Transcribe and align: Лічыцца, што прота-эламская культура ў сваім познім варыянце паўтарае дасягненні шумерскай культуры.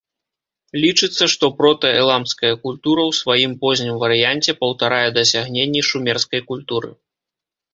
Лічыцца, 0.83 1.23
што 1.33 1.45
прота-эламская 1.59 2.51
культура 2.63 3.01
ў 3.09 3.17
сваім 3.21 3.53
познім 3.67 4.01
варыянце 4.05 4.51
паўтарае 4.63 5.05
дасягненні 5.19 5.81
шумерскай 5.91 6.41
культуры. 6.53 6.89